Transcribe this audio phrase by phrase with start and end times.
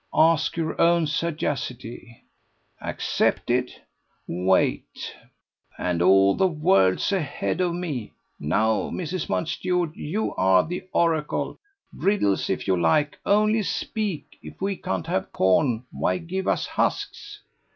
[0.15, 2.23] "Ask your own sagacity."
[2.81, 3.71] "Accepted?"
[4.27, 5.13] "Wait."
[5.77, 8.11] "And all the world's ahead of me!
[8.39, 9.29] Now, Mrs.
[9.29, 11.59] Mountstuart, you are oracle.
[11.95, 14.39] Riddles, if you like, only speak.
[14.41, 17.41] If we can't have corn, why, give us husks."